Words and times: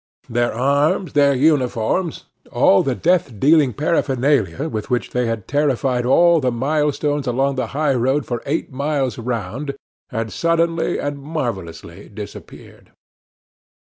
Their 0.27 0.51
arms, 0.51 1.13
their 1.13 1.35
uniforms, 1.35 2.25
all 2.51 2.81
the 2.81 2.95
death 2.95 3.39
dealing 3.39 3.71
paraphernalia 3.73 4.67
with 4.67 4.89
which 4.89 5.11
they 5.11 5.27
had 5.27 5.47
terrified 5.47 6.07
all 6.07 6.39
the 6.39 6.49
milestones 6.51 7.27
along 7.27 7.53
the 7.53 7.67
highroad 7.77 8.25
for 8.25 8.41
eight 8.47 8.71
miles 8.71 9.19
round, 9.19 9.75
had 10.09 10.31
suddenly 10.31 10.97
and 10.97 11.19
marvellously 11.19 12.09
disappeared. 12.09 12.93